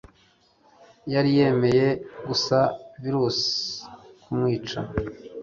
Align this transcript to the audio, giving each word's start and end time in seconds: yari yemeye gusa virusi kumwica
yari 1.13 1.29
yemeye 1.37 1.87
gusa 2.27 2.57
virusi 3.01 3.51
kumwica 4.21 4.79